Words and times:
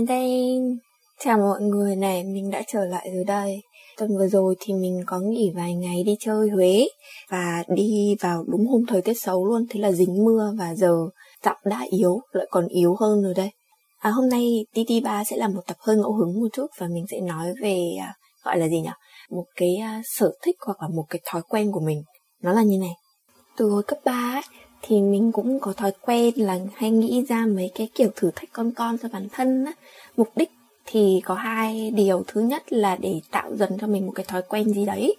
And 0.00 0.08
then, 0.08 0.78
chào 1.18 1.38
mọi 1.38 1.60
người 1.60 1.96
này, 1.96 2.24
mình 2.24 2.50
đã 2.50 2.62
trở 2.68 2.84
lại 2.84 3.10
rồi 3.14 3.24
đây. 3.24 3.62
Tuần 3.98 4.18
vừa 4.18 4.26
rồi 4.28 4.54
thì 4.60 4.74
mình 4.74 5.02
có 5.06 5.18
nghỉ 5.18 5.52
vài 5.56 5.74
ngày 5.74 6.02
đi 6.06 6.16
chơi 6.20 6.48
Huế 6.48 6.88
và 7.30 7.64
đi 7.68 8.16
vào 8.20 8.44
đúng 8.48 8.66
hôm 8.66 8.86
thời 8.88 9.02
tiết 9.02 9.14
xấu 9.14 9.46
luôn, 9.46 9.66
thế 9.70 9.80
là 9.80 9.92
dính 9.92 10.24
mưa 10.24 10.54
và 10.58 10.74
giờ 10.74 10.94
giọng 11.44 11.56
đã 11.64 11.86
yếu, 11.90 12.20
lại 12.32 12.46
còn 12.50 12.68
yếu 12.68 12.96
hơn 13.00 13.22
rồi 13.22 13.34
đây. 13.34 13.50
À, 13.98 14.10
hôm 14.10 14.28
nay 14.28 14.66
TT3 14.74 15.24
sẽ 15.24 15.36
là 15.36 15.48
một 15.48 15.62
tập 15.66 15.76
hơi 15.80 15.96
ngẫu 15.96 16.12
hứng 16.12 16.40
một 16.40 16.48
chút 16.52 16.66
và 16.78 16.86
mình 16.86 17.04
sẽ 17.10 17.20
nói 17.20 17.52
về 17.62 17.78
à, 18.00 18.14
gọi 18.44 18.58
là 18.58 18.68
gì 18.68 18.80
nhỉ? 18.80 18.90
Một 19.30 19.44
cái 19.56 19.76
à, 19.76 20.02
sở 20.04 20.32
thích 20.42 20.56
hoặc 20.66 20.82
là 20.82 20.88
một 20.88 21.04
cái 21.10 21.20
thói 21.30 21.42
quen 21.48 21.72
của 21.72 21.80
mình. 21.80 22.02
Nó 22.42 22.52
là 22.52 22.62
như 22.62 22.78
này. 22.78 22.94
Từ 23.56 23.68
hồi 23.70 23.82
cấp 23.82 23.98
3 24.04 24.12
ấy, 24.12 24.42
thì 24.82 25.00
mình 25.00 25.32
cũng 25.32 25.60
có 25.60 25.72
thói 25.72 25.92
quen 26.00 26.34
là 26.36 26.58
hay 26.74 26.90
nghĩ 26.90 27.24
ra 27.28 27.46
mấy 27.46 27.70
cái 27.74 27.88
kiểu 27.94 28.08
thử 28.16 28.30
thách 28.36 28.52
con 28.52 28.72
con 28.72 28.98
cho 29.02 29.08
bản 29.12 29.28
thân 29.32 29.64
á. 29.64 29.72
Mục 30.16 30.28
đích 30.36 30.50
thì 30.86 31.20
có 31.24 31.34
hai 31.34 31.90
điều. 31.90 32.24
Thứ 32.26 32.40
nhất 32.40 32.72
là 32.72 32.96
để 32.96 33.20
tạo 33.30 33.56
dần 33.56 33.78
cho 33.80 33.86
mình 33.86 34.06
một 34.06 34.12
cái 34.14 34.24
thói 34.28 34.42
quen 34.42 34.74
gì 34.74 34.86
đấy 34.86 35.16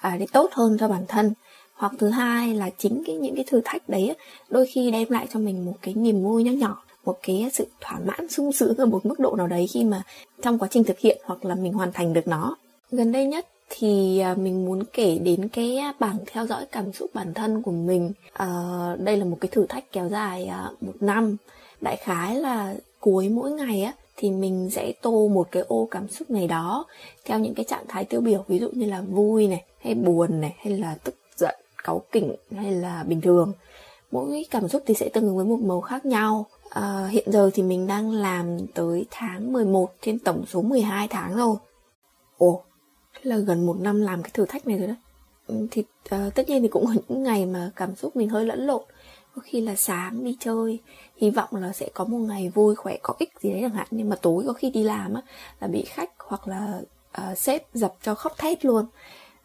à, 0.00 0.16
để 0.20 0.26
tốt 0.32 0.50
hơn 0.52 0.76
cho 0.80 0.88
bản 0.88 1.04
thân. 1.08 1.32
Hoặc 1.74 1.92
thứ 1.98 2.08
hai 2.08 2.54
là 2.54 2.70
chính 2.78 3.02
cái 3.06 3.16
những 3.16 3.34
cái 3.34 3.44
thử 3.48 3.60
thách 3.64 3.88
đấy 3.88 4.16
đôi 4.48 4.66
khi 4.66 4.90
đem 4.90 5.10
lại 5.10 5.26
cho 5.32 5.40
mình 5.40 5.64
một 5.64 5.74
cái 5.82 5.94
niềm 5.94 6.22
vui 6.22 6.44
nhỏ 6.44 6.52
nhỏ 6.52 6.82
một 7.04 7.18
cái 7.22 7.50
sự 7.52 7.66
thỏa 7.80 7.98
mãn 8.04 8.28
sung 8.28 8.52
sướng 8.52 8.76
ở 8.76 8.86
một 8.86 9.06
mức 9.06 9.20
độ 9.20 9.36
nào 9.36 9.46
đấy 9.46 9.66
khi 9.72 9.84
mà 9.84 10.02
trong 10.42 10.58
quá 10.58 10.68
trình 10.70 10.84
thực 10.84 10.98
hiện 10.98 11.18
hoặc 11.24 11.44
là 11.44 11.54
mình 11.54 11.72
hoàn 11.72 11.92
thành 11.92 12.12
được 12.12 12.28
nó. 12.28 12.56
Gần 12.90 13.12
đây 13.12 13.26
nhất 13.26 13.46
thì 13.74 14.18
à, 14.18 14.34
mình 14.34 14.64
muốn 14.64 14.84
kể 14.92 15.18
đến 15.18 15.48
cái 15.48 15.76
à, 15.76 15.92
bảng 15.98 16.18
theo 16.26 16.46
dõi 16.46 16.66
cảm 16.72 16.92
xúc 16.92 17.10
bản 17.14 17.34
thân 17.34 17.62
của 17.62 17.70
mình. 17.70 18.12
À, 18.32 18.46
đây 18.98 19.16
là 19.16 19.24
một 19.24 19.36
cái 19.40 19.48
thử 19.48 19.66
thách 19.66 19.92
kéo 19.92 20.08
dài 20.08 20.46
à, 20.46 20.70
một 20.80 20.92
năm. 21.00 21.36
Đại 21.80 21.96
khái 21.96 22.36
là 22.36 22.74
cuối 23.00 23.28
mỗi 23.28 23.50
ngày 23.50 23.82
á 23.82 23.92
thì 24.16 24.30
mình 24.30 24.70
sẽ 24.70 24.92
tô 25.02 25.28
một 25.28 25.48
cái 25.50 25.62
ô 25.68 25.88
cảm 25.90 26.08
xúc 26.08 26.30
này 26.30 26.48
đó 26.48 26.84
theo 27.24 27.38
những 27.38 27.54
cái 27.54 27.64
trạng 27.64 27.84
thái 27.88 28.04
tiêu 28.04 28.20
biểu 28.20 28.44
ví 28.48 28.58
dụ 28.58 28.68
như 28.72 28.86
là 28.86 29.00
vui 29.00 29.48
này 29.48 29.64
hay 29.80 29.94
buồn 29.94 30.40
này 30.40 30.54
hay 30.58 30.78
là 30.78 30.96
tức 31.04 31.14
giận 31.36 31.54
cáu 31.84 32.02
kỉnh 32.12 32.34
hay 32.56 32.72
là 32.72 33.04
bình 33.08 33.20
thường. 33.20 33.52
Mỗi 34.10 34.46
cảm 34.50 34.68
xúc 34.68 34.82
thì 34.86 34.94
sẽ 34.94 35.08
tương 35.08 35.26
ứng 35.26 35.36
với 35.36 35.46
một 35.46 35.60
màu 35.60 35.80
khác 35.80 36.04
nhau. 36.06 36.46
À, 36.70 37.08
hiện 37.10 37.32
giờ 37.32 37.50
thì 37.54 37.62
mình 37.62 37.86
đang 37.86 38.10
làm 38.10 38.66
tới 38.74 39.06
tháng 39.10 39.52
11 39.52 39.92
trên 40.02 40.18
tổng 40.18 40.44
số 40.46 40.62
12 40.62 41.08
tháng 41.08 41.36
rồi. 41.36 41.56
Ồ 42.38 42.62
là 43.22 43.36
gần 43.36 43.66
một 43.66 43.76
năm 43.80 44.00
làm 44.00 44.22
cái 44.22 44.30
thử 44.34 44.46
thách 44.46 44.66
này 44.66 44.78
rồi 44.78 44.88
đó. 44.88 44.94
Ừ, 45.46 45.66
thì 45.70 45.84
uh, 46.14 46.34
tất 46.34 46.48
nhiên 46.48 46.62
thì 46.62 46.68
cũng 46.68 46.86
có 46.86 46.92
những 47.08 47.22
ngày 47.22 47.46
mà 47.46 47.70
cảm 47.76 47.96
xúc 47.96 48.16
mình 48.16 48.28
hơi 48.28 48.46
lẫn 48.46 48.66
lộn. 48.66 48.82
Có 49.36 49.42
khi 49.44 49.60
là 49.60 49.74
sáng 49.74 50.24
đi 50.24 50.36
chơi 50.40 50.78
hy 51.16 51.30
vọng 51.30 51.48
là 51.52 51.72
sẽ 51.72 51.88
có 51.94 52.04
một 52.04 52.18
ngày 52.18 52.48
vui 52.48 52.74
khỏe 52.74 52.98
có 53.02 53.14
ích 53.18 53.32
gì 53.40 53.50
đấy 53.50 53.60
chẳng 53.60 53.74
hạn. 53.74 53.86
Nhưng 53.90 54.08
mà 54.08 54.16
tối 54.16 54.44
có 54.46 54.52
khi 54.52 54.70
đi 54.70 54.82
làm 54.82 55.14
á 55.14 55.22
là 55.60 55.68
bị 55.68 55.84
khách 55.86 56.10
hoặc 56.18 56.48
là 56.48 56.80
uh, 57.30 57.38
sếp 57.38 57.74
dập 57.74 57.94
cho 58.02 58.14
khóc 58.14 58.32
thét 58.38 58.64
luôn. 58.64 58.86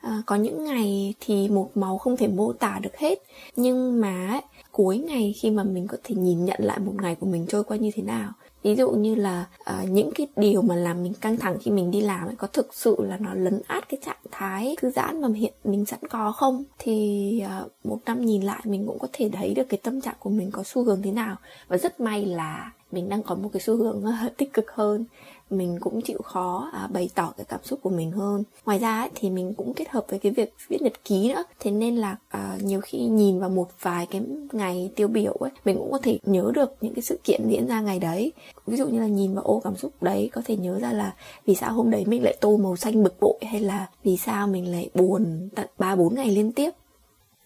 À, 0.01 0.21
có 0.25 0.35
những 0.35 0.63
ngày 0.63 1.13
thì 1.19 1.49
một 1.49 1.71
màu 1.75 1.97
không 1.97 2.17
thể 2.17 2.27
mô 2.27 2.53
tả 2.53 2.79
được 2.83 2.97
hết. 2.97 3.19
Nhưng 3.55 4.01
mà 4.01 4.39
cuối 4.71 4.97
ngày 4.97 5.35
khi 5.38 5.51
mà 5.51 5.63
mình 5.63 5.88
có 5.88 5.97
thể 6.03 6.15
nhìn 6.15 6.45
nhận 6.45 6.59
lại 6.63 6.79
một 6.79 6.93
ngày 7.01 7.15
của 7.15 7.25
mình 7.25 7.45
trôi 7.49 7.63
qua 7.63 7.77
như 7.77 7.91
thế 7.95 8.03
nào 8.03 8.31
ví 8.63 8.75
dụ 8.75 8.91
như 8.91 9.16
là 9.16 9.45
uh, 9.59 9.89
những 9.89 10.11
cái 10.16 10.27
điều 10.36 10.61
mà 10.61 10.75
làm 10.75 11.03
mình 11.03 11.13
căng 11.13 11.38
thẳng 11.38 11.58
khi 11.61 11.72
mình 11.72 11.91
đi 11.91 12.02
làm 12.02 12.27
ấy 12.27 12.36
có 12.36 12.47
thực 12.47 12.73
sự 12.73 12.95
là 13.00 13.17
nó 13.17 13.33
lấn 13.33 13.61
át 13.67 13.89
cái 13.89 14.00
trạng 14.05 14.17
thái 14.31 14.75
thư 14.81 14.89
giãn 14.89 15.22
mà 15.22 15.27
hiện 15.36 15.53
mình 15.63 15.86
sẵn 15.86 16.00
có 16.09 16.31
không? 16.31 16.63
Thì 16.80 17.44
uh, 17.45 17.72
một 17.83 18.00
năm 18.05 18.25
nhìn 18.25 18.41
lại 18.41 18.59
mình 18.63 18.88
cũng 18.88 19.00
có 19.00 19.08
thể 19.13 19.30
thấy 19.33 19.53
được 19.53 19.69
cái 19.69 19.80
tâm 19.83 20.02
trạng 20.02 20.16
của 20.19 20.30
mình 20.30 20.52
có 20.52 20.63
xu 20.63 20.83
hướng 20.83 21.02
thế 21.02 21.11
nào. 21.11 21.35
Và 21.68 21.78
rất 21.78 22.00
may 22.00 22.25
là 22.25 22.72
mình 22.92 23.09
đang 23.09 23.24
có 23.24 23.36
một 23.36 23.50
cái 23.53 23.62
xu 23.62 23.75
hướng 23.75 24.03
tích 24.38 24.53
cực 24.53 24.72
hơn. 24.72 25.06
Mình 25.50 25.78
cũng 25.80 26.02
chịu 26.02 26.18
khó 26.24 26.70
à, 26.74 26.88
bày 26.94 27.09
tỏ 27.16 27.34
cái 27.38 27.46
cảm 27.50 27.59
xúc 27.64 27.80
của 27.84 27.90
mình 27.90 28.12
hơn. 28.12 28.44
Ngoài 28.66 28.80
ra 28.80 29.00
ấy, 29.00 29.09
thì 29.16 29.30
mình 29.30 29.53
cũng 29.53 29.74
kết 29.74 29.90
hợp 29.90 30.06
với 30.09 30.20
cái 30.20 30.31
việc 30.31 30.53
viết 30.68 30.81
nhật 30.81 31.03
ký 31.03 31.30
nữa. 31.30 31.44
Thế 31.59 31.72
nên 31.72 31.96
là 31.96 32.16
à, 32.30 32.58
nhiều 32.62 32.81
khi 32.81 32.98
nhìn 32.98 33.40
vào 33.40 33.50
một 33.50 33.68
vài 33.81 34.06
cái 34.06 34.22
ngày 34.52 34.92
tiêu 34.96 35.08
biểu 35.08 35.34
ấy 35.34 35.52
mình 35.66 35.78
cũng 35.78 35.92
có 35.92 36.00
thể 36.03 36.20
nhớ 36.25 36.52
được 36.56 36.75
những 36.81 36.94
cái 36.94 37.02
sự 37.02 37.20
kiện 37.24 37.42
diễn 37.50 37.68
ra 37.68 37.81
ngày 37.81 38.00
đấy. 38.00 38.31
Ví 38.68 38.78
dụ 38.78 38.88
như 38.88 39.00
là 39.00 39.08
nhìn 39.08 39.34
vào 39.34 39.44
ô 39.44 39.62
cảm 39.64 39.75
xúc 39.75 39.92
đấy 40.02 40.30
có 40.34 40.42
thể 40.46 40.56
nhớ 40.56 40.80
ra 40.80 40.94
là 40.94 41.14
vì 41.46 41.56
sao 41.56 41.74
hôm 41.74 41.92
đấy 41.92 42.04
mình 42.08 42.24
lại 42.24 42.38
tô 42.42 42.58
màu 42.58 42.75
xanh 42.75 43.04
bực 43.04 43.19
bội 43.19 43.40
hay 43.52 43.62
là 43.62 43.88
vì 44.04 44.18
sao 44.18 44.48
mình 44.48 44.72
lại 44.72 44.90
buồn 44.94 45.50
tận 45.56 45.68
ba 45.80 45.96
bốn 45.96 46.16
ngày 46.16 46.31
liên 46.31 46.52
tiếp 46.52 46.72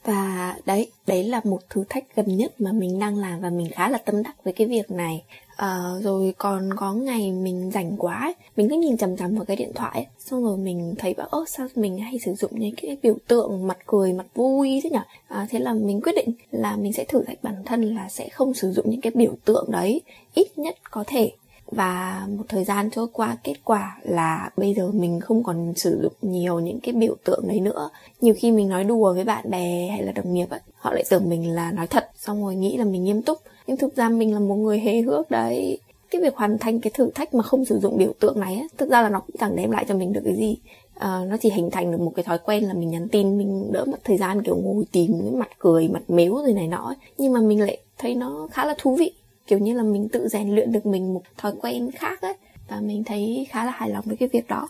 và 0.06 0.56
đấy 0.66 0.91
đấy 1.07 1.23
là 1.23 1.41
một 1.44 1.59
thử 1.69 1.84
thách 1.89 2.16
gần 2.16 2.38
nhất 2.38 2.62
mà 2.62 2.72
mình 2.72 3.00
đang 3.00 3.17
làm 3.17 3.41
và 3.41 3.50
mình 3.50 3.69
khá 3.72 3.89
là 3.89 3.97
tâm 3.97 4.23
đắc 4.23 4.44
với 4.44 4.53
cái 4.53 4.67
việc 4.67 4.91
này. 4.91 5.23
À, 5.56 5.84
rồi 6.01 6.34
còn 6.38 6.69
có 6.75 6.94
ngày 6.94 7.31
mình 7.31 7.72
rảnh 7.73 7.97
quá 7.97 8.19
ấy, 8.19 8.34
mình 8.56 8.69
cứ 8.69 8.75
nhìn 8.75 8.97
chằm 8.97 9.17
chằm 9.17 9.35
vào 9.35 9.45
cái 9.45 9.57
điện 9.57 9.72
thoại 9.75 9.91
ấy, 9.94 10.06
xong 10.19 10.44
rồi 10.44 10.57
mình 10.57 10.95
thấy 10.97 11.13
bảo 11.13 11.28
ơ 11.28 11.45
sao 11.47 11.67
mình 11.75 11.97
hay 11.97 12.19
sử 12.19 12.34
dụng 12.34 12.51
những 12.53 12.75
cái 12.81 12.97
biểu 13.03 13.16
tượng 13.28 13.67
mặt 13.67 13.78
cười 13.85 14.13
mặt 14.13 14.25
vui 14.35 14.79
thế 14.84 14.90
nhỉ 14.90 14.97
à, 15.28 15.47
thế 15.50 15.59
là 15.59 15.73
mình 15.73 16.01
quyết 16.01 16.16
định 16.16 16.31
là 16.51 16.75
mình 16.75 16.94
sẽ 16.94 17.03
thử 17.03 17.23
thách 17.23 17.44
bản 17.44 17.63
thân 17.66 17.95
là 17.95 18.09
sẽ 18.09 18.29
không 18.29 18.53
sử 18.53 18.72
dụng 18.72 18.90
những 18.90 19.01
cái 19.01 19.11
biểu 19.16 19.34
tượng 19.45 19.66
đấy 19.72 20.01
ít 20.34 20.57
nhất 20.57 20.75
có 20.91 21.03
thể 21.07 21.31
và 21.71 22.25
một 22.37 22.43
thời 22.49 22.63
gian 22.63 22.89
trôi 22.91 23.07
qua 23.13 23.37
kết 23.43 23.55
quả 23.63 23.97
là 24.03 24.49
bây 24.57 24.73
giờ 24.73 24.91
mình 24.93 25.19
không 25.19 25.43
còn 25.43 25.73
sử 25.75 25.99
dụng 26.01 26.31
nhiều 26.31 26.59
những 26.59 26.79
cái 26.79 26.93
biểu 26.93 27.15
tượng 27.23 27.47
đấy 27.47 27.59
nữa. 27.59 27.89
Nhiều 28.21 28.33
khi 28.37 28.51
mình 28.51 28.69
nói 28.69 28.83
đùa 28.83 29.13
với 29.13 29.23
bạn 29.23 29.49
bè 29.49 29.87
hay 29.87 30.03
là 30.03 30.11
đồng 30.11 30.33
nghiệp 30.33 30.49
ấy 30.49 30.59
họ 30.75 30.93
lại 30.93 31.03
tưởng 31.09 31.29
mình 31.29 31.55
là 31.55 31.71
nói 31.71 31.87
thật 31.87 32.09
xong 32.15 32.43
rồi 32.43 32.55
nghĩ 32.55 32.77
là 32.77 32.85
mình 32.85 33.03
nghiêm 33.03 33.21
túc. 33.21 33.37
Nhưng 33.67 33.77
thực 33.77 33.95
ra 33.95 34.09
mình 34.09 34.33
là 34.33 34.39
một 34.39 34.55
người 34.55 34.79
hề 34.79 35.01
hước 35.01 35.31
đấy. 35.31 35.79
Cái 36.11 36.21
việc 36.21 36.35
hoàn 36.35 36.57
thành 36.57 36.79
cái 36.79 36.91
thử 36.93 37.09
thách 37.15 37.33
mà 37.33 37.43
không 37.43 37.65
sử 37.65 37.79
dụng 37.79 37.97
biểu 37.97 38.13
tượng 38.19 38.39
này 38.39 38.55
ấy, 38.55 38.67
thực 38.77 38.89
ra 38.89 39.01
là 39.01 39.09
nó 39.09 39.19
cũng 39.19 39.35
chẳng 39.39 39.55
đem 39.55 39.71
lại 39.71 39.85
cho 39.87 39.95
mình 39.95 40.13
được 40.13 40.21
cái 40.25 40.35
gì. 40.35 40.57
À, 40.95 41.19
nó 41.27 41.37
chỉ 41.37 41.49
hình 41.49 41.69
thành 41.71 41.91
được 41.91 41.99
một 41.99 42.11
cái 42.15 42.23
thói 42.23 42.37
quen 42.45 42.63
là 42.63 42.73
mình 42.73 42.89
nhắn 42.89 43.07
tin 43.07 43.37
mình 43.37 43.71
đỡ 43.71 43.85
mất 43.85 43.97
thời 44.03 44.17
gian 44.17 44.43
kiểu 44.43 44.55
ngồi 44.55 44.83
tìm 44.91 45.11
cái 45.21 45.31
mặt 45.31 45.49
cười 45.59 45.87
mặt 45.87 46.01
mếu 46.07 46.35
rồi 46.35 46.53
này 46.53 46.67
nọ 46.67 46.85
ấy. 46.85 46.95
nhưng 47.17 47.33
mà 47.33 47.39
mình 47.39 47.61
lại 47.61 47.77
thấy 47.97 48.15
nó 48.15 48.47
khá 48.51 48.65
là 48.65 48.75
thú 48.77 48.95
vị 48.95 49.11
kiểu 49.51 49.59
như 49.59 49.73
là 49.73 49.84
mình 49.84 50.09
tự 50.09 50.28
rèn 50.28 50.56
luyện 50.56 50.72
được 50.72 50.85
mình 50.85 51.13
một 51.13 51.22
thói 51.38 51.53
quen 51.62 51.91
khác 51.91 52.22
ấy. 52.22 52.34
Và 52.69 52.79
mình 52.81 53.03
thấy 53.03 53.47
khá 53.50 53.66
là 53.66 53.72
hài 53.72 53.89
lòng 53.89 54.03
với 54.07 54.17
cái 54.17 54.29
việc 54.34 54.47
đó. 54.47 54.69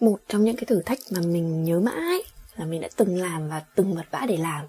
Một 0.00 0.20
trong 0.28 0.44
những 0.44 0.56
cái 0.56 0.64
thử 0.64 0.82
thách 0.82 0.98
mà 1.10 1.20
mình 1.20 1.64
nhớ 1.64 1.80
mãi 1.80 2.18
là 2.56 2.64
mình 2.64 2.80
đã 2.80 2.88
từng 2.96 3.16
làm 3.16 3.48
và 3.48 3.62
từng 3.74 3.94
vật 3.94 4.06
vã 4.10 4.24
để 4.28 4.36
làm 4.36 4.66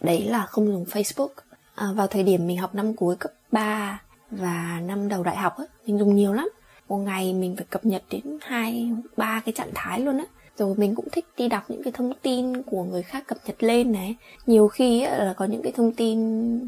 đấy 0.00 0.24
là 0.28 0.46
không 0.46 0.66
dùng 0.66 0.84
Facebook. 0.84 1.28
À, 1.74 1.86
vào 1.94 2.06
thời 2.06 2.22
điểm 2.22 2.46
mình 2.46 2.58
học 2.58 2.74
năm 2.74 2.94
cuối 2.94 3.16
cấp 3.16 3.32
3 3.52 4.02
và 4.30 4.80
năm 4.84 5.08
đầu 5.08 5.22
đại 5.22 5.36
học 5.36 5.56
ấy, 5.56 5.66
mình 5.86 5.98
dùng 5.98 6.16
nhiều 6.16 6.32
lắm. 6.32 6.48
Một 6.88 6.98
ngày 6.98 7.34
mình 7.34 7.56
phải 7.56 7.66
cập 7.70 7.84
nhật 7.84 8.02
đến 8.10 8.38
hai 8.40 8.90
ba 9.16 9.42
cái 9.44 9.52
trạng 9.52 9.70
thái 9.74 10.00
luôn 10.00 10.18
á. 10.18 10.24
Rồi 10.56 10.74
mình 10.74 10.94
cũng 10.94 11.08
thích 11.12 11.26
đi 11.36 11.48
đọc 11.48 11.64
những 11.68 11.82
cái 11.82 11.92
thông 11.92 12.12
tin 12.22 12.62
của 12.62 12.84
người 12.84 13.02
khác 13.02 13.24
cập 13.26 13.38
nhật 13.46 13.62
lên 13.62 13.92
này. 13.92 14.16
Nhiều 14.46 14.68
khi 14.68 15.06
là 15.06 15.34
có 15.36 15.44
những 15.44 15.62
cái 15.62 15.72
thông 15.72 15.92
tin 15.92 16.18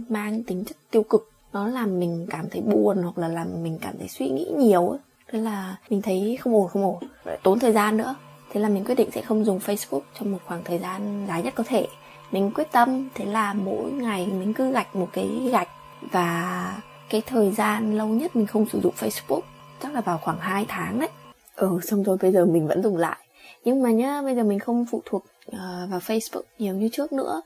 mang 0.08 0.42
tính 0.42 0.64
chất 0.64 0.76
tiêu 0.90 1.02
cực 1.02 1.29
nó 1.52 1.68
làm 1.68 2.00
mình 2.00 2.26
cảm 2.30 2.50
thấy 2.50 2.60
buồn 2.60 3.02
hoặc 3.02 3.18
là 3.18 3.28
làm 3.28 3.62
mình 3.62 3.78
cảm 3.82 3.94
thấy 3.98 4.08
suy 4.08 4.28
nghĩ 4.28 4.46
nhiều 4.56 4.88
ấy. 4.88 4.98
thế 5.28 5.38
là 5.38 5.76
mình 5.90 6.02
thấy 6.02 6.38
không 6.40 6.54
ổn 6.54 6.68
không 6.68 6.84
ổn. 6.84 6.98
Tốn 7.42 7.58
thời 7.58 7.72
gian 7.72 7.96
nữa. 7.96 8.14
Thế 8.52 8.60
là 8.60 8.68
mình 8.68 8.84
quyết 8.84 8.94
định 8.94 9.10
sẽ 9.10 9.22
không 9.22 9.44
dùng 9.44 9.58
facebook 9.58 10.00
trong 10.18 10.32
một 10.32 10.38
khoảng 10.46 10.64
thời 10.64 10.78
gian 10.78 11.26
dài 11.28 11.42
nhất 11.42 11.54
có 11.56 11.64
thể. 11.66 11.86
Mình 12.30 12.50
quyết 12.54 12.72
tâm 12.72 13.08
thế 13.14 13.24
là 13.24 13.54
mỗi 13.54 13.90
ngày 13.90 14.26
mình 14.26 14.54
cứ 14.54 14.72
gạch 14.72 14.96
một 14.96 15.08
cái 15.12 15.48
gạch. 15.52 15.68
Và 16.10 16.82
cái 17.10 17.22
thời 17.26 17.52
gian 17.52 17.96
lâu 17.98 18.08
nhất 18.08 18.36
mình 18.36 18.46
không 18.46 18.68
sử 18.68 18.80
dụng 18.80 18.94
facebook 18.98 19.40
chắc 19.82 19.94
là 19.94 20.00
vào 20.00 20.18
khoảng 20.18 20.38
2 20.40 20.64
tháng 20.68 21.00
đấy. 21.00 21.08
Ừ 21.56 21.80
xong 21.82 22.02
rồi 22.02 22.16
bây 22.22 22.32
giờ 22.32 22.46
mình 22.46 22.66
vẫn 22.66 22.82
dùng 22.82 22.96
lại. 22.96 23.18
Nhưng 23.64 23.82
mà 23.82 23.90
nhá 23.90 24.22
bây 24.22 24.34
giờ 24.34 24.42
mình 24.42 24.58
không 24.58 24.86
phụ 24.90 25.02
thuộc 25.04 25.24
uh, 25.48 25.56
vào 25.90 26.00
facebook 26.06 26.42
nhiều 26.58 26.74
như 26.74 26.88
trước 26.92 27.12
nữa. 27.12 27.42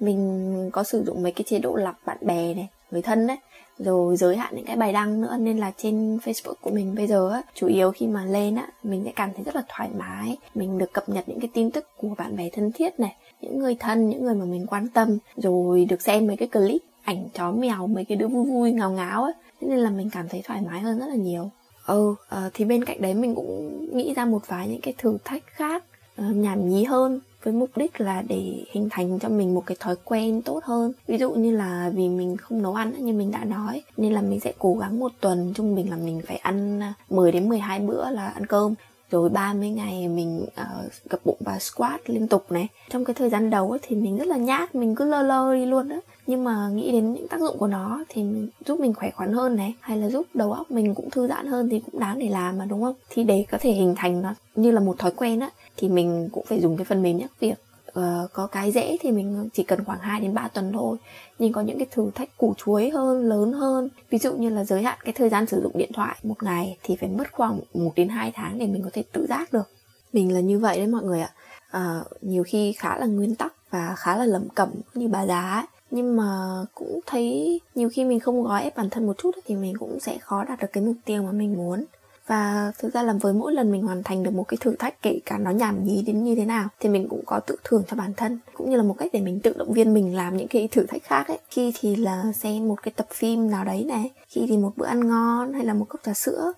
Mình 0.00 0.70
có 0.72 0.82
sử 0.82 1.04
dụng 1.04 1.22
mấy 1.22 1.32
cái 1.32 1.44
chế 1.48 1.58
độ 1.58 1.76
lọc 1.76 1.94
bạn 2.06 2.18
bè 2.20 2.54
này 2.54 2.68
người 2.94 3.02
thân 3.02 3.26
đấy. 3.26 3.36
Rồi 3.78 4.16
giới 4.16 4.36
hạn 4.36 4.56
những 4.56 4.64
cái 4.64 4.76
bài 4.76 4.92
đăng 4.92 5.20
nữa, 5.20 5.36
nên 5.40 5.58
là 5.58 5.72
trên 5.76 6.16
Facebook 6.16 6.54
của 6.60 6.70
mình 6.70 6.94
bây 6.94 7.06
giờ 7.06 7.30
á, 7.30 7.42
chủ 7.54 7.66
yếu 7.66 7.90
khi 7.90 8.06
mà 8.06 8.24
lên 8.24 8.54
á, 8.54 8.68
mình 8.82 9.02
sẽ 9.04 9.12
cảm 9.16 9.30
thấy 9.34 9.44
rất 9.44 9.56
là 9.56 9.62
thoải 9.68 9.88
mái. 9.98 10.36
Mình 10.54 10.78
được 10.78 10.92
cập 10.92 11.08
nhật 11.08 11.28
những 11.28 11.40
cái 11.40 11.50
tin 11.54 11.70
tức 11.70 11.86
của 11.96 12.08
bạn 12.18 12.36
bè 12.36 12.48
thân 12.52 12.72
thiết 12.72 13.00
này, 13.00 13.16
những 13.40 13.58
người 13.58 13.76
thân, 13.80 14.10
những 14.10 14.24
người 14.24 14.34
mà 14.34 14.44
mình 14.44 14.66
quan 14.66 14.88
tâm. 14.88 15.18
Rồi 15.36 15.84
được 15.84 16.02
xem 16.02 16.26
mấy 16.26 16.36
cái 16.36 16.48
clip, 16.48 16.82
ảnh 17.04 17.28
chó 17.34 17.52
mèo, 17.52 17.86
mấy 17.86 18.04
cái 18.04 18.16
đứa 18.16 18.28
vui 18.28 18.46
vui, 18.46 18.72
ngào 18.72 18.90
ngáo 18.90 19.22
ấy 19.22 19.32
nên 19.60 19.78
là 19.78 19.90
mình 19.90 20.10
cảm 20.10 20.28
thấy 20.28 20.42
thoải 20.44 20.60
mái 20.66 20.80
hơn 20.80 20.98
rất 20.98 21.06
là 21.06 21.14
nhiều. 21.14 21.50
Ừ 21.86 22.14
ờ, 22.28 22.50
thì 22.54 22.64
bên 22.64 22.84
cạnh 22.84 23.00
đấy 23.00 23.14
mình 23.14 23.34
cũng 23.34 23.86
nghĩ 23.96 24.14
ra 24.14 24.24
một 24.24 24.42
vài 24.46 24.68
những 24.68 24.80
cái 24.80 24.94
thử 24.98 25.18
thách 25.24 25.42
khác 25.46 25.84
ờ, 26.16 26.24
nhảm 26.24 26.68
nhí 26.68 26.84
hơn 26.84 27.20
với 27.44 27.52
mục 27.52 27.70
đích 27.76 28.00
là 28.00 28.22
để 28.28 28.64
hình 28.70 28.88
thành 28.90 29.18
cho 29.18 29.28
mình 29.28 29.54
một 29.54 29.62
cái 29.66 29.76
thói 29.80 29.96
quen 30.04 30.42
tốt 30.42 30.64
hơn. 30.64 30.92
Ví 31.06 31.18
dụ 31.18 31.30
như 31.30 31.56
là 31.56 31.90
vì 31.94 32.08
mình 32.08 32.36
không 32.36 32.62
nấu 32.62 32.74
ăn 32.74 32.92
như 32.98 33.12
mình 33.12 33.30
đã 33.30 33.44
nói 33.44 33.82
nên 33.96 34.12
là 34.12 34.22
mình 34.22 34.40
sẽ 34.40 34.52
cố 34.58 34.74
gắng 34.74 34.98
một 34.98 35.12
tuần 35.20 35.52
trung 35.56 35.74
bình 35.74 35.90
là 35.90 35.96
mình 35.96 36.20
phải 36.26 36.36
ăn 36.36 36.80
à, 36.80 36.94
10 37.10 37.32
đến 37.32 37.48
12 37.48 37.80
bữa 37.80 38.10
là 38.10 38.28
ăn 38.28 38.46
cơm. 38.46 38.74
Rồi 39.10 39.28
30 39.28 39.70
ngày 39.70 40.08
mình 40.08 40.42
uh, 40.42 40.92
gập 41.10 41.20
bụng 41.24 41.38
và 41.40 41.58
squat 41.58 42.10
liên 42.10 42.28
tục 42.28 42.52
này. 42.52 42.68
Trong 42.90 43.04
cái 43.04 43.14
thời 43.14 43.30
gian 43.30 43.50
đầu 43.50 43.70
ấy, 43.70 43.78
thì 43.82 43.96
mình 43.96 44.16
rất 44.16 44.28
là 44.28 44.36
nhát 44.36 44.74
mình 44.74 44.94
cứ 44.94 45.04
lơ 45.04 45.22
lơ 45.22 45.54
đi 45.54 45.66
luôn 45.66 45.88
đó 45.88 45.96
nhưng 46.26 46.44
mà 46.44 46.68
nghĩ 46.68 46.92
đến 46.92 47.12
những 47.12 47.28
tác 47.28 47.40
dụng 47.40 47.58
của 47.58 47.66
nó 47.66 48.04
thì 48.08 48.24
giúp 48.66 48.80
mình 48.80 48.94
khỏe 48.94 49.10
khoắn 49.10 49.32
hơn 49.32 49.56
này 49.56 49.74
hay 49.80 49.96
là 49.96 50.08
giúp 50.08 50.26
đầu 50.34 50.52
óc 50.52 50.70
mình 50.70 50.94
cũng 50.94 51.10
thư 51.10 51.26
giãn 51.26 51.46
hơn 51.46 51.68
thì 51.68 51.80
cũng 51.80 52.00
đáng 52.00 52.18
để 52.18 52.28
làm 52.28 52.58
mà 52.58 52.64
đúng 52.64 52.82
không? 52.82 52.94
Thì 53.10 53.24
để 53.24 53.44
có 53.50 53.58
thể 53.60 53.72
hình 53.72 53.94
thành 53.96 54.22
nó 54.22 54.34
như 54.54 54.70
là 54.70 54.80
một 54.80 54.98
thói 54.98 55.10
quen 55.16 55.40
á 55.40 55.50
thì 55.76 55.88
mình 55.88 56.28
cũng 56.32 56.44
phải 56.46 56.60
dùng 56.60 56.76
cái 56.76 56.84
phần 56.84 57.02
mềm 57.02 57.18
nhắc 57.18 57.30
việc. 57.40 57.54
Uh, 57.98 58.32
có 58.32 58.46
cái 58.46 58.72
dễ 58.72 58.96
thì 59.00 59.12
mình 59.12 59.48
chỉ 59.52 59.62
cần 59.62 59.84
khoảng 59.84 59.98
2 59.98 60.20
đến 60.20 60.34
3 60.34 60.48
tuần 60.48 60.72
thôi. 60.72 60.96
Nhưng 61.38 61.52
có 61.52 61.60
những 61.60 61.78
cái 61.78 61.86
thử 61.90 62.10
thách 62.14 62.38
củ 62.38 62.54
chuối 62.56 62.90
hơn 62.90 63.28
lớn 63.28 63.52
hơn. 63.52 63.88
Ví 64.10 64.18
dụ 64.18 64.32
như 64.32 64.48
là 64.48 64.64
giới 64.64 64.82
hạn 64.82 64.98
cái 65.04 65.12
thời 65.12 65.28
gian 65.28 65.46
sử 65.46 65.62
dụng 65.62 65.72
điện 65.74 65.90
thoại 65.92 66.16
một 66.22 66.42
ngày 66.42 66.76
thì 66.82 66.96
phải 66.96 67.08
mất 67.08 67.32
khoảng 67.32 67.60
1 67.74 67.92
đến 67.96 68.08
2 68.08 68.32
tháng 68.34 68.58
để 68.58 68.66
mình 68.66 68.82
có 68.82 68.90
thể 68.92 69.02
tự 69.12 69.26
giác 69.28 69.52
được. 69.52 69.68
Mình 70.12 70.34
là 70.34 70.40
như 70.40 70.58
vậy 70.58 70.76
đấy 70.76 70.86
mọi 70.86 71.02
người 71.02 71.20
ạ. 71.20 71.30
À, 71.70 72.00
nhiều 72.20 72.44
khi 72.46 72.72
khá 72.72 72.98
là 72.98 73.06
nguyên 73.06 73.34
tắc 73.34 73.54
và 73.70 73.94
khá 73.96 74.16
là 74.16 74.24
lẩm 74.24 74.48
cẩm 74.48 74.68
như 74.94 75.08
bà 75.08 75.26
già 75.26 75.52
ấy. 75.52 75.64
Nhưng 75.90 76.16
mà 76.16 76.58
cũng 76.74 77.00
thấy 77.06 77.60
nhiều 77.74 77.88
khi 77.92 78.04
mình 78.04 78.20
không 78.20 78.42
gói 78.42 78.62
ép 78.62 78.76
bản 78.76 78.90
thân 78.90 79.06
một 79.06 79.18
chút 79.18 79.30
thì 79.46 79.54
mình 79.54 79.74
cũng 79.78 80.00
sẽ 80.00 80.18
khó 80.18 80.44
đạt 80.44 80.60
được 80.60 80.68
cái 80.72 80.84
mục 80.84 80.96
tiêu 81.04 81.22
mà 81.22 81.32
mình 81.32 81.56
muốn 81.56 81.84
và 82.26 82.72
thực 82.78 82.94
ra 82.94 83.02
là 83.02 83.12
với 83.20 83.32
mỗi 83.32 83.52
lần 83.52 83.72
mình 83.72 83.82
hoàn 83.82 84.02
thành 84.02 84.22
được 84.22 84.34
một 84.34 84.48
cái 84.48 84.58
thử 84.60 84.74
thách, 84.76 85.02
kể 85.02 85.20
cả 85.26 85.38
nó 85.38 85.50
nhảm 85.50 85.84
nhí 85.84 86.02
đến 86.02 86.24
như 86.24 86.34
thế 86.34 86.44
nào, 86.44 86.68
thì 86.80 86.88
mình 86.88 87.08
cũng 87.08 87.22
có 87.26 87.40
tự 87.40 87.56
thưởng 87.64 87.82
cho 87.88 87.96
bản 87.96 88.14
thân, 88.16 88.38
cũng 88.54 88.70
như 88.70 88.76
là 88.76 88.82
một 88.82 88.94
cách 88.98 89.10
để 89.12 89.20
mình 89.20 89.40
tự 89.40 89.54
động 89.58 89.72
viên 89.72 89.94
mình 89.94 90.16
làm 90.16 90.36
những 90.36 90.48
cái 90.48 90.68
thử 90.68 90.86
thách 90.86 91.02
khác 91.02 91.28
ấy. 91.28 91.38
Khi 91.50 91.72
thì 91.80 91.96
là 91.96 92.32
xem 92.32 92.68
một 92.68 92.82
cái 92.82 92.94
tập 92.96 93.06
phim 93.10 93.50
nào 93.50 93.64
đấy 93.64 93.84
này, 93.84 94.10
khi 94.28 94.46
thì 94.48 94.56
một 94.56 94.72
bữa 94.76 94.86
ăn 94.86 95.08
ngon 95.08 95.52
hay 95.52 95.64
là 95.64 95.74
một 95.74 95.86
cốc 95.88 96.00
trà 96.04 96.14
sữa. 96.14 96.52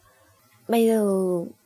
Bây 0.69 0.87
giờ 0.87 1.09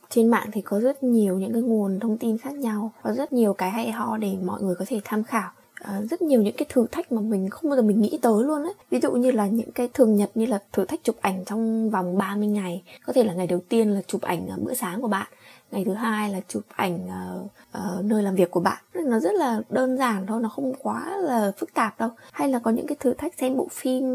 trên 0.09 0.27
mạng 0.27 0.49
thì 0.51 0.61
có 0.61 0.79
rất 0.79 1.03
nhiều 1.03 1.39
những 1.39 1.53
cái 1.53 1.61
nguồn 1.61 1.99
thông 1.99 2.17
tin 2.17 2.37
khác 2.37 2.53
nhau, 2.53 2.91
có 3.03 3.13
rất 3.13 3.33
nhiều 3.33 3.53
cái 3.53 3.71
hay 3.71 3.91
ho 3.91 4.17
để 4.17 4.37
mọi 4.43 4.61
người 4.61 4.75
có 4.75 4.85
thể 4.87 5.01
tham 5.03 5.23
khảo 5.23 5.51
uh, 5.83 6.09
rất 6.09 6.21
nhiều 6.21 6.41
những 6.41 6.55
cái 6.57 6.65
thử 6.69 6.85
thách 6.91 7.11
mà 7.11 7.21
mình 7.21 7.49
không 7.49 7.69
bao 7.69 7.75
giờ 7.75 7.81
mình 7.81 8.01
nghĩ 8.01 8.19
tới 8.21 8.43
luôn 8.43 8.63
ấy. 8.63 8.73
Ví 8.91 8.99
dụ 8.99 9.11
như 9.11 9.31
là 9.31 9.47
những 9.47 9.71
cái 9.71 9.89
thường 9.93 10.15
nhật 10.15 10.31
như 10.35 10.45
là 10.45 10.59
thử 10.73 10.85
thách 10.85 11.03
chụp 11.03 11.15
ảnh 11.21 11.45
trong 11.45 11.89
vòng 11.89 12.17
30 12.17 12.47
ngày. 12.47 12.83
Có 13.05 13.13
thể 13.13 13.23
là 13.23 13.33
ngày 13.33 13.47
đầu 13.47 13.59
tiên 13.69 13.89
là 13.89 14.01
chụp 14.07 14.21
ảnh 14.21 14.47
uh, 14.53 14.61
bữa 14.61 14.73
sáng 14.73 15.01
của 15.01 15.07
bạn 15.07 15.27
ngày 15.71 15.85
thứ 15.85 15.93
hai 15.93 16.29
là 16.29 16.41
chụp 16.47 16.63
ảnh 16.75 16.99
uh, 17.05 17.45
uh, 17.77 18.05
nơi 18.05 18.23
làm 18.23 18.35
việc 18.35 18.51
của 18.51 18.59
bạn. 18.59 18.83
Nó 18.93 19.19
rất 19.19 19.33
là 19.33 19.61
đơn 19.69 19.97
giản 19.97 20.25
thôi 20.27 20.41
nó 20.41 20.49
không 20.49 20.73
quá 20.73 21.17
là 21.17 21.51
phức 21.57 21.73
tạp 21.73 21.99
đâu. 21.99 22.09
Hay 22.31 22.49
là 22.49 22.59
có 22.59 22.71
những 22.71 22.87
cái 22.87 22.95
thử 22.99 23.13
thách 23.13 23.33
xem 23.37 23.57
bộ 23.57 23.67
phim 23.71 24.05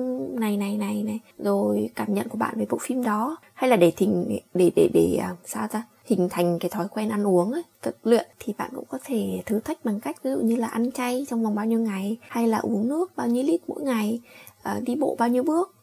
này 0.40 0.56
này 0.56 0.76
này 0.76 1.02
này 1.02 1.20
rồi 1.38 1.90
cảm 1.94 2.14
nhận 2.14 2.28
của 2.28 2.38
bạn 2.38 2.54
về 2.58 2.66
bộ 2.70 2.78
phim 2.80 3.04
đó. 3.04 3.36
Hay 3.54 3.70
là 3.70 3.76
để 3.76 3.92
thỉnh 3.96 4.24
để 4.28 4.40
để 4.54 4.70
để, 4.76 4.88
để 4.94 5.18
uh, 5.32 5.38
sao 5.44 5.68
ta? 5.68 5.82
Hình 6.06 6.28
thành 6.30 6.58
cái 6.58 6.70
thói 6.70 6.88
quen 6.88 7.08
ăn 7.08 7.26
uống 7.26 7.52
ấy, 7.52 7.62
tập 7.80 7.94
luyện 8.02 8.26
thì 8.38 8.52
bạn 8.58 8.70
cũng 8.74 8.84
có 8.88 8.98
thể 9.04 9.42
thử 9.46 9.60
thách 9.60 9.84
bằng 9.84 10.00
cách 10.00 10.22
ví 10.22 10.30
dụ 10.30 10.38
như 10.38 10.56
là 10.56 10.66
ăn 10.66 10.92
chay 10.92 11.26
trong 11.28 11.44
vòng 11.44 11.54
bao 11.54 11.66
nhiêu 11.66 11.78
ngày 11.78 12.16
hay 12.28 12.48
là 12.48 12.58
uống 12.58 12.88
nước 12.88 13.16
bao 13.16 13.26
nhiêu 13.26 13.42
lít 13.42 13.60
mỗi 13.68 13.82
ngày 13.82 14.20
ờ, 14.62 14.80
đi 14.80 14.94
bộ 14.94 15.16
bao 15.18 15.28
nhiêu 15.28 15.42
bước. 15.42 15.74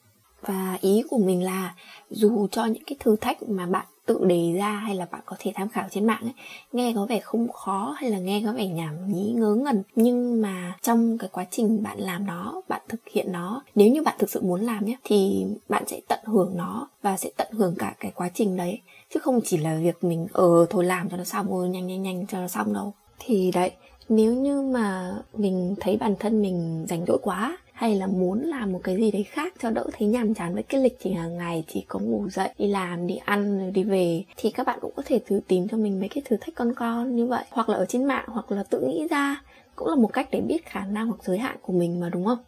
Và 0.42 0.78
ý 0.82 1.04
của 1.10 1.18
mình 1.18 1.44
là 1.44 1.76
dù 2.10 2.48
cho 2.52 2.66
những 2.66 2.84
cái 2.84 2.98
thử 3.00 3.16
thách 3.16 3.50
mà 3.50 3.66
bạn 3.66 3.86
tự 4.06 4.26
đề 4.26 4.54
ra 4.58 4.70
hay 4.70 4.96
là 4.96 5.06
bạn 5.12 5.22
có 5.26 5.36
thể 5.40 5.52
tham 5.56 5.70
khảo 5.70 5.88
trên 5.92 6.06
mạng 6.06 6.22
ấy. 6.22 6.34
Nghe 6.72 6.94
có 6.96 7.06
vẻ 7.06 7.20
không 7.20 7.52
khó 7.52 7.96
hay 7.98 8.10
là 8.10 8.20
nghe 8.20 8.42
có 8.46 8.54
vẻ 8.54 8.68
nhảm 8.68 9.14
nhí, 9.14 9.32
ngớ 9.32 9.56
ngẩn. 9.56 9.84
Nhưng 9.96 10.42
mà 10.42 10.78
trong 10.82 11.18
cái 11.18 11.30
quá 11.34 11.46
trình 11.52 11.84
bạn 11.84 12.00
làm 12.00 12.26
nó, 12.26 12.62
bạn 12.68 12.82
thực 12.90 13.00
hiện 13.12 13.32
nó, 13.32 13.64
nếu 13.76 13.92
như 13.92 14.04
bạn 14.04 14.16
thực 14.20 14.30
sự 14.30 14.42
muốn 14.42 14.62
làm 14.62 14.86
nhé, 14.86 14.98
thì 15.04 15.46
bạn 15.70 15.84
sẽ 15.88 16.00
tận 16.08 16.20
hưởng 16.24 16.52
nó 16.56 16.88
và 17.02 17.18
sẽ 17.18 17.30
tận 17.38 17.48
hưởng 17.52 17.76
cả 17.80 17.96
cái 18.00 18.12
quá 18.16 18.30
trình 18.34 18.58
đấy. 18.58 18.82
Chứ 19.14 19.20
không 19.20 19.40
chỉ 19.46 19.58
là 19.58 19.80
việc 19.84 20.04
mình 20.04 20.28
ờ 20.34 20.66
thôi 20.70 20.86
làm 20.86 21.10
cho 21.10 21.18
nó 21.18 21.24
xong 21.24 21.48
ôi 21.50 21.70
nhanh 21.70 21.88
nhanh 21.88 22.04
nhanh 22.04 22.28
cho 22.28 22.40
nó 22.40 22.48
xong 22.48 22.74
đâu. 22.74 22.94
Thì 23.20 23.52
đấy, 23.52 23.72
nếu 24.10 24.34
như 24.34 24.62
mà 24.62 25.16
mình 25.34 25.76
thấy 25.80 25.98
bản 25.98 26.16
thân 26.20 26.42
mình 26.42 26.86
rảnh 26.90 27.06
rỗi 27.06 27.18
quá 27.22 27.58
hay 27.74 27.96
là 27.96 28.08
muốn 28.08 28.42
làm 28.42 28.72
một 28.72 28.80
cái 28.84 28.96
gì 28.96 29.12
đấy 29.12 29.24
khác 29.24 29.54
cho 29.62 29.70
đỡ 29.70 29.86
thấy 29.94 30.08
nhàm 30.08 30.34
chán 30.34 30.54
với 30.54 30.64
cái 30.64 30.82
lịch 30.82 30.98
trình 31.04 31.16
hàng 31.16 31.38
ngày, 31.38 31.64
chỉ 31.68 31.86
có 31.88 32.00
ngủ 32.00 32.30
dậy, 32.30 32.50
đi 32.58 32.68
làm, 32.68 33.08
đi 33.08 33.16
ăn, 33.26 33.60
rồi 33.60 33.72
đi 33.72 33.84
về, 33.84 34.24
thì 34.38 34.52
các 34.52 34.68
bạn 34.68 34.80
cũng 34.82 34.92
có 34.96 35.04
thể 35.06 35.20
thử 35.26 35.40
tìm 35.48 35.68
cho 35.68 35.78
mình 35.78 36.00
mấy 36.00 36.10
cái 36.10 36.22
thử 36.26 36.38
thách 36.42 36.56
con 36.56 36.74
con 36.74 37.16
như 37.16 37.26
vậy 37.26 37.44
hoặc 37.50 37.70
là 37.70 37.78
ở 37.78 37.86
trên 37.86 38.06
mạng, 38.06 38.26
hoặc 38.28 38.52
là 38.52 38.64
tự 38.64 38.82
nghĩ 38.82 39.08
ra, 39.10 39.42
cũng 39.76 39.88
là 39.88 39.96
một 39.96 40.14
cách 40.14 40.28
để 40.32 40.42
biết 40.42 40.66
khả 40.66 40.86
năng 40.86 41.08
hoặc 41.08 41.24
giới 41.24 41.38
hạn 41.38 41.58
của 41.62 41.74
mình 41.74 42.00
mà, 42.00 42.10
đúng 42.10 42.26
không 42.26 42.40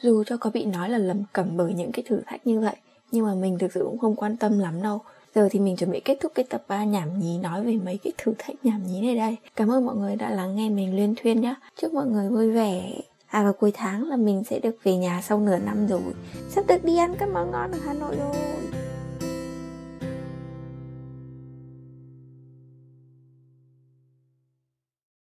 dù 0.00 0.24
cho 0.24 0.36
có 0.36 0.50
bị 0.50 0.64
nói 0.64 0.88
là 0.88 0.98
lầm 0.98 1.22
cẩm 1.32 1.56
bởi 1.56 1.74
những 1.74 1.92
cái 1.92 2.02
thử 2.06 2.20
thách 2.26 2.46
như 2.46 2.60
vậy, 2.60 2.76
nhưng 3.12 3.26
mà 3.26 3.34
mình 3.34 3.58
thực 3.58 3.72
sự 3.72 3.82
cũng 3.84 3.98
không 3.98 4.16
quan 4.16 4.36
tâm 4.36 4.58
lắm 4.58 4.82
đâu 4.82 5.00
Giờ 5.34 5.48
thì 5.50 5.60
mình 5.60 5.76
chuẩn 5.76 5.90
bị 5.90 6.00
kết 6.00 6.18
thúc 6.20 6.32
cái 6.34 6.44
tập 6.48 6.64
3 6.68 6.84
nhảm 6.84 7.20
nhí 7.20 7.38
nói 7.38 7.64
về 7.64 7.76
mấy 7.84 7.98
cái 8.04 8.12
thử 8.18 8.32
thách 8.38 8.64
nhảm 8.64 8.86
nhí 8.86 9.00
này 9.00 9.16
đây. 9.16 9.36
Cảm 9.56 9.70
ơn 9.70 9.86
mọi 9.86 9.96
người 9.96 10.16
đã 10.16 10.30
lắng 10.30 10.56
nghe 10.56 10.68
mình 10.68 10.96
liên 10.96 11.14
thuyên 11.22 11.40
nhé. 11.40 11.54
Chúc 11.80 11.94
mọi 11.94 12.06
người 12.06 12.28
vui 12.28 12.50
vẻ. 12.50 12.92
À 13.34 13.42
vào 13.42 13.52
cuối 13.52 13.72
tháng 13.74 14.08
là 14.08 14.16
mình 14.16 14.44
sẽ 14.44 14.58
được 14.58 14.76
về 14.84 14.96
nhà 14.96 15.20
sau 15.22 15.40
nửa 15.40 15.58
năm 15.58 15.86
rồi. 15.86 16.00
Sắp 16.48 16.64
được 16.68 16.84
đi 16.84 16.96
ăn 16.96 17.14
các 17.18 17.28
món 17.28 17.50
ngon 17.50 17.72
ở 17.72 17.78
Hà 17.86 17.92
Nội 17.92 18.16
rồi. 18.18 18.36